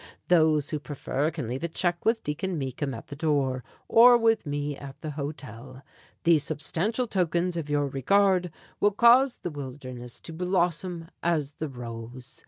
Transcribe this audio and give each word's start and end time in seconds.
Those 0.29 0.71
who 0.71 0.79
prefer 0.79 1.29
can 1.29 1.47
leave 1.47 1.63
a 1.63 1.67
check 1.67 2.03
with 2.05 2.23
Deacon 2.23 2.57
Meekham 2.57 2.91
at 2.95 3.05
the 3.09 3.15
door, 3.15 3.63
or 3.87 4.17
with 4.17 4.47
me 4.47 4.75
at 4.75 4.99
the 5.01 5.11
hotel. 5.11 5.83
These 6.23 6.43
substantial 6.43 7.05
tokens 7.05 7.55
of 7.55 7.69
your 7.69 7.85
regard 7.85 8.51
will 8.79 8.89
cause 8.93 9.37
the 9.37 9.51
wilderness 9.51 10.19
to 10.21 10.33
blossom 10.33 11.09
as 11.21 11.51
the 11.51 11.69
rose. 11.69 12.39